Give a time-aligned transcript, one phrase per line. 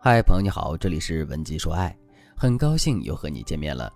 [0.00, 1.94] 嗨，朋友你好，这里是文姬说爱，
[2.36, 3.92] 很高兴又和你见面了。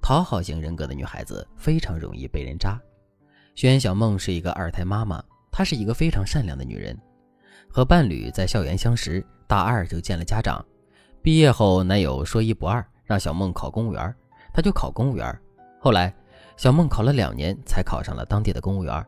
[0.00, 2.80] 讨好型人格的女孩子非常容易被人渣。
[3.56, 5.20] 轩小梦是一个二胎妈妈，
[5.50, 6.96] 她是一个非常善良的女人。
[7.68, 10.64] 和伴侣在校园相识，大二就见了家长。
[11.20, 14.14] 毕业后，男友说一不二，让小梦考公务员，
[14.54, 15.36] 她就考公务员。
[15.80, 16.14] 后来，
[16.56, 19.04] 小梦考了两年才考上了当地的公务员。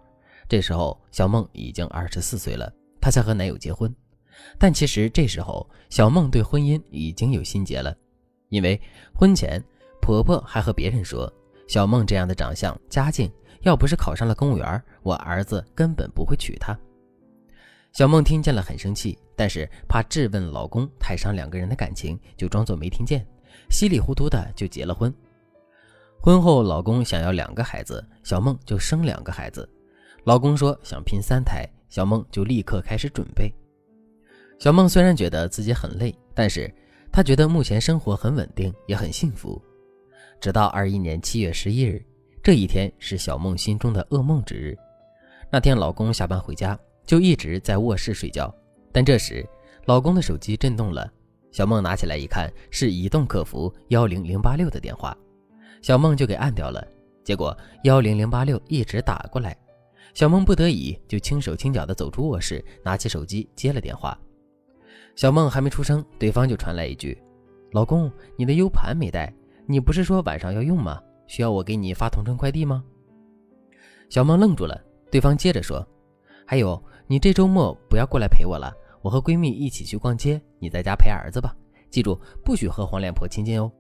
[0.49, 2.69] 这时候，小梦已经二十四岁了，
[3.01, 3.95] 她才和男友结婚。
[4.59, 7.95] 但其实这时候，小梦对婚姻已经有心结了，
[8.49, 8.81] 因为
[9.15, 9.63] 婚前
[10.01, 11.33] 婆婆还和别人说，
[11.67, 13.31] 小梦这样的长相、家境，
[13.63, 16.79] 要不是考上了公务员，我儿子根本不会娶她。
[17.93, 23.27] 小梦听见了很生气，但是怕质问老公太伤两个人的感情，就装作没听见，
[23.71, 25.13] 稀里糊涂的就结了婚。
[26.21, 29.69] 婚后，老公想要两个孩子，小梦就生两个孩子。
[30.25, 33.53] 老公说想拼三胎，小梦就立刻开始准备。
[34.61, 36.71] 小梦虽然觉得自己很累，但是
[37.11, 39.61] 她觉得目前生活很稳定，也很幸福。
[40.39, 42.05] 直到二一年七月十一日，
[42.43, 44.77] 这一天是小梦心中的噩梦之日。
[45.51, 48.55] 那天，老公下班回家就一直在卧室睡觉，
[48.93, 49.49] 但这时
[49.87, 51.11] 老公的手机震动了，
[51.51, 55.17] 小梦拿起来一看，是移动客服幺零零八六的电话，
[55.81, 56.87] 小梦就给按掉了。
[57.25, 59.57] 结果幺零零八六一直打过来，
[60.13, 64.19] 小梦不得已就轻手轻脚地走出卧室，拿起手机接了电话。
[65.17, 67.21] 小梦还没出声，对方就传来一句
[67.73, 69.33] ：“老公，你的 U 盘没带，
[69.67, 71.01] 你不是说晚上要用吗？
[71.27, 72.83] 需要我给你发同城快递吗？”
[74.09, 75.87] 小梦愣住了，对方接着说
[76.47, 78.73] ：“还有，你这周末不要过来陪我了，
[79.03, 81.55] 我和闺蜜一起去逛街，你在家陪儿子吧。
[81.91, 83.71] 记住，不许和黄脸婆亲近哦。”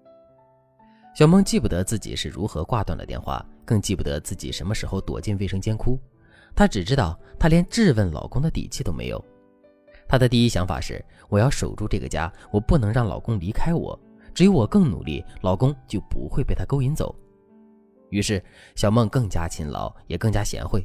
[1.16, 5.98] 小梦记不得自己是如何挂断了电话，更记不得自己什么时候躲进卫生间哭，
[6.54, 9.24] 她只知道她连质问老公的底气都没有。
[10.10, 13.96] 她的第一想法是：我要守住这个家，我不能让老公离开我。
[14.34, 17.14] 只有我更努力，老公就不会被他勾引走。
[18.08, 18.42] 于是，
[18.74, 20.84] 小梦更加勤劳，也更加贤惠。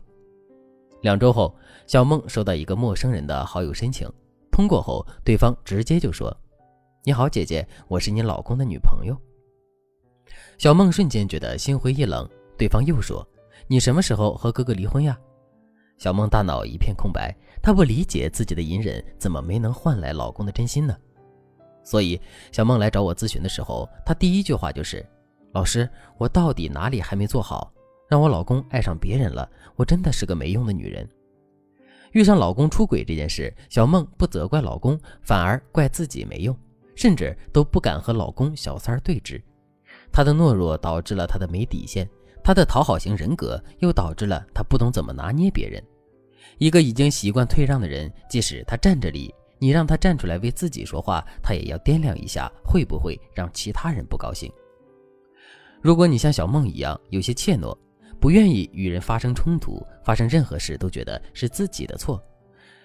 [1.02, 1.56] 两周后，
[1.88, 4.08] 小梦收到一个陌生人的好友申请，
[4.52, 6.32] 通过后，对方直接就说
[7.04, 9.18] ：“你好，姐姐，我是你老公的女朋友。”
[10.60, 12.30] 小梦瞬间觉得心灰意冷。
[12.60, 13.28] 对方又说
[13.66, 15.20] ：“你什么时候和哥哥离婚呀？”
[15.98, 20.96] 小梦大脑一片空白，她不理解自己的隐忍怎么没能换来老公的真心呢？
[21.84, 22.20] 所以
[22.52, 25.06] 小梦来找我咨询的时候，她第一句话就是
[25.54, 27.72] ：“老师，我到底哪里还没做好，
[28.10, 29.50] 让我老公爱上别人了？
[29.76, 31.08] 我真的是个没用的女人。”
[32.12, 36.58] 遇上老公出轨这件事，小梦不责怪老公，反而怪自己没用，
[36.96, 39.42] 甚至都不敢和老公小三儿对峙。
[40.12, 42.10] 她的懦弱导致了她的没底线。
[42.46, 45.84] 他的讨好型人格又导致了他不懂怎么拿捏别人。
[46.60, 54.48] 一个已经习惯退让的人，即使他站着理，你让他站出来为自己说话，他也要掂量一下会不会让其他人不高兴。
[55.82, 57.76] 如果你像小梦一样有些怯懦，
[58.20, 62.24] 不愿意与人发生冲突，发生任何事都觉得是自己的错，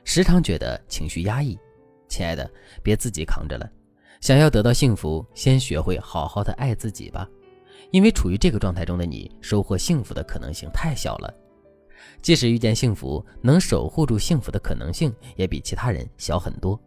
[0.05, 1.59] 时常觉得情绪压抑，
[2.09, 2.51] 亲爱的，
[2.83, 3.71] 别自己扛着了。
[4.23, 7.29] 想要得到幸福，先学会好好的爱自己吧。
[7.91, 11.35] 因为处于这个状态中的你，收获幸福的可能性太小了。
[12.23, 16.81] 即使遇见幸福，能守护住幸福的可能性也比其他人小很多。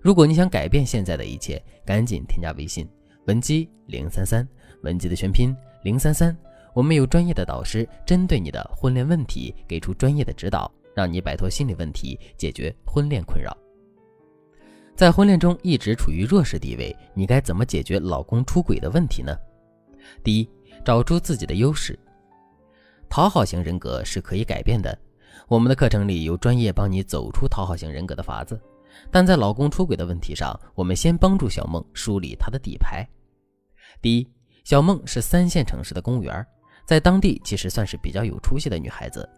[0.00, 2.88] 如果你想改变现在的一切，赶紧添加微信
[3.26, 4.46] 文姬零三三，
[4.82, 6.36] 文姬的全拼零三三。
[6.74, 13.56] 我们有专业的导师针对你的婚恋问题给出专业的指导，让你摆脱心理问题，解决婚恋困扰。
[14.94, 19.36] 在婚恋中一直处于弱势地位，你该怎么解决老公出轨的问题呢？
[20.22, 20.48] 第一，
[20.84, 21.98] 找出自己的优势。
[23.08, 24.96] 讨好型人格是可以改变的，
[25.48, 28.60] 我们的课程里有专业帮你走出讨好型人格的法子。
[29.10, 33.06] 但在老公出轨的问题上，我们先帮助小梦梳理她的底牌。
[34.02, 34.28] 第一，
[34.64, 36.44] 小梦是三线城市的公务员，
[36.84, 39.28] 在当地其实算是比较有出息的女孩子，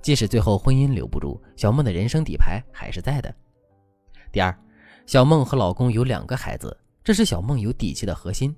[0.00, 3.34] 即使最后婚姻留不住，小梦的人生底牌还是在的。
[4.30, 4.56] 第二，
[5.06, 8.54] 小梦和老公有两个孩子，这是小梦有底气的核心。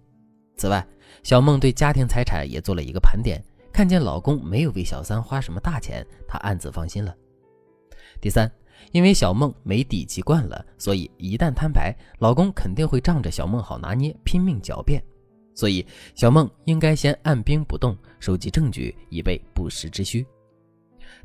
[0.60, 0.86] 此外，
[1.22, 3.42] 小梦对家庭财产也做了一个盘点，
[3.72, 7.16] 看见老公没有为小三花什么大钱，她暗自放心了。
[8.20, 8.52] 第三，
[8.92, 15.02] 因为小梦没底气惯了，所以一旦摊牌，老公肯定会仗着小梦好拿捏，拼命狡辩。
[15.54, 20.26] 所以小梦应该先按兵不动，收集证据，以备不时之需。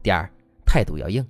[0.02, 0.26] 第二，
[0.66, 1.28] 态度要硬。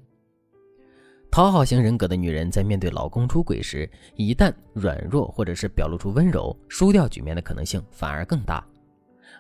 [1.36, 8.66] 讨好型人格的女人在面对老公出轨时，一旦软弱或者是表露出温柔，输掉局面的可能性反而更大。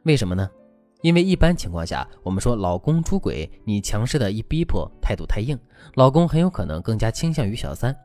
[0.04, 0.46] 为什么呢？
[1.04, 5.58] 因为一般情况下，我们说老公出轨，你强势的一逼迫，态度太硬，
[5.94, 7.96] 老公很有可能更加倾向于小三。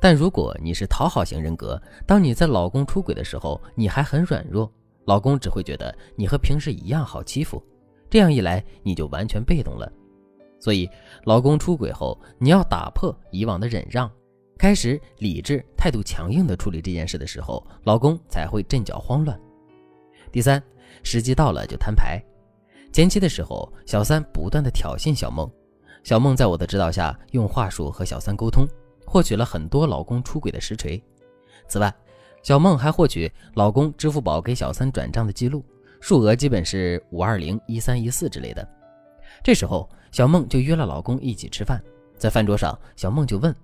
[0.00, 4.72] 但如果你是讨好型人格，当你在老公出轨的时候，你还很软弱，
[5.06, 7.60] 老公只会觉得你和平时一样好欺负，
[8.08, 9.92] 这样一来你就完全被动了。
[10.58, 10.88] 所以，
[11.24, 14.10] 老公出轨后，你要打破以往的忍让，
[14.58, 19.38] 开始理智、态度强硬的处理这件事的时候，老公才会阵脚慌乱。
[20.32, 20.62] 第三，
[21.02, 22.20] 时机到了就摊牌。
[22.92, 25.50] 前期的时候，小三不断的挑衅小梦，
[26.02, 28.66] 小梦在我的指导下用话术和小三沟通，
[29.06, 31.02] 获取了很多老公出轨的实锤。
[31.68, 31.94] 此外，
[32.42, 35.64] 小梦还获取老公支付宝给小三转账的记录，
[36.00, 38.66] 数额基本是五二零一三一四之类的。
[39.46, 41.80] 这时候，小梦就约了老公一起吃饭，
[42.18, 43.54] 在饭桌上，小梦就问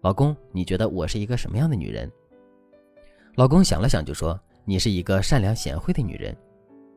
[0.00, 2.08] 老公：“你觉得我是一个什么样的女人？”
[3.34, 6.32] 老公想了想，就说：“你是一个善良贤惠的女人。”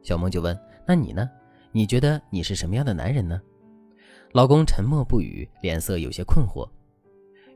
[0.06, 1.28] 小梦就问：“那你呢？”
[1.74, 3.42] 你觉得你是什么样的男人呢？
[4.34, 6.70] 老公沉默不语，脸色有些困惑。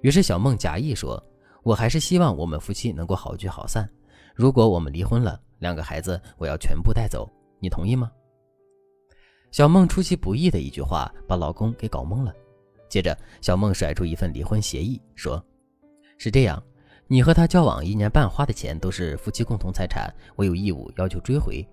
[0.02, 1.24] 于是小梦假意说
[1.62, 3.88] ：“我还是希望我们夫妻能够好聚好散。
[4.34, 8.10] 如果我们离婚了，两个孩子我要全部带走，你同意吗？”
[9.56, 12.34] 小梦出其不意的一句话把老公给搞懵了。
[12.90, 15.42] 接着，小梦甩出一份离婚协议，说
[16.19, 16.62] ：“是这样，
[17.07, 21.66] 你和他交往一年半花的钱都是夫妻共同财产，我有义务要求追回。”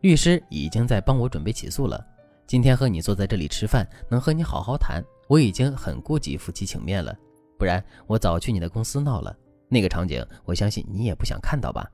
[0.00, 2.06] 律师已经在帮我准备起诉了。
[2.46, 7.12] 今天和你坐在这里吃饭，能和你好好谈，我已经很顾及夫妻情面了。
[7.58, 9.36] 不然我早去你的公司闹了。
[9.68, 11.84] 那个场景，我相信你也不想看到吧。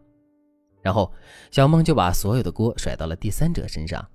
[0.83, 1.11] 然后
[1.51, 4.07] 小梦就把所有的锅甩到了第三者身上。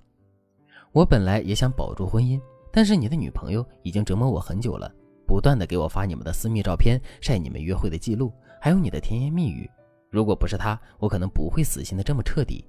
[0.96, 2.40] 我本来也想保住婚姻，
[2.72, 4.90] 但是你的女朋友已经折磨我很久了，
[5.26, 9.70] 不断的给我发你们的私密照片，晒你们约会的记录，还有你的甜言蜜语。
[10.08, 12.66] 如果不是她，我可能不会死心的这么彻底。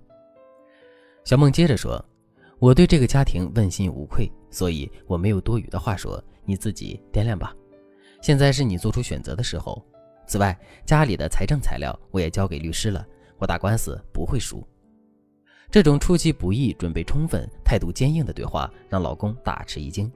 [1.23, 2.03] 小梦接着说
[2.59, 7.55] ：“我对这个家庭问心无愧，所以我没有多余的话说，你自己掂量吧。
[8.21, 9.81] 现在是你做出选择的时候。
[10.27, 10.53] 此外，
[10.85, 13.07] 家里的财政材料我也交给律师了，
[13.37, 14.61] 我打官司不会输。”
[15.69, 20.11] 这种出其不意、准备充分、态度坚硬的对话让老公大吃一惊，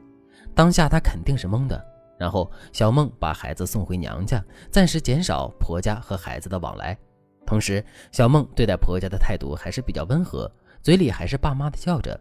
[0.56, 1.86] 当下他肯定是懵的。
[2.18, 6.98] 然后小梦把孩子送回娘家，暂时减少婆家和孩子的往来，
[7.45, 10.50] 同时小梦对待婆家的态度还是比较温和。
[10.81, 12.19] 嘴里还是爸妈的叫着。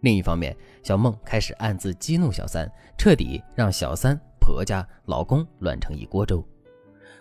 [0.00, 6.42] 另一方面，小梦开始暗自激怒小三，彻底让小三婆家老公乱成一锅粥。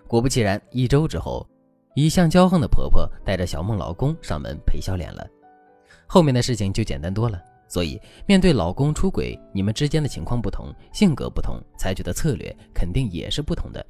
[0.07, 1.45] 果不其然，一周之后，
[1.95, 5.27] 一向骄横的婆婆带着小梦老公上门陪笑脸了。
[6.07, 7.39] 后面的事情就简单多了。
[7.69, 13.85] 所以，面对老公出轨，你们之间的情况不同，性格不同，采取的策略肯定也是不同的。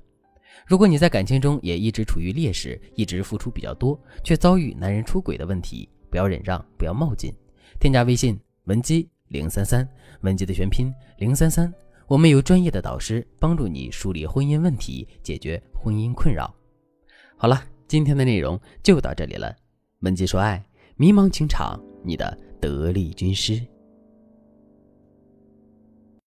[0.66, 5.88] 如果你在感情中也一直处于劣势，一直付出比较多，却遭遇男人出轨的问题。
[6.10, 7.32] 不要忍让，不要冒进，
[7.80, 9.88] 添加微信文姬零三三，
[10.22, 11.72] 文姬的全拼零三三，
[12.08, 16.52] 我们有专业的导师帮助你梳理婚姻问题，解决婚姻困扰。
[17.38, 19.56] 好了，今天的内容就到这里了，
[20.00, 20.66] 文姬说爱，
[21.00, 23.62] 迷茫情场你的得力军师。